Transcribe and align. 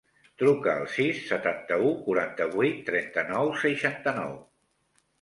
Truca 0.43 0.71
al 0.71 0.89
sis, 0.93 1.19
setanta-u, 1.33 1.93
quaranta-vuit, 2.09 2.83
trenta-nou, 2.91 3.55
seixanta-nou. 3.69 4.39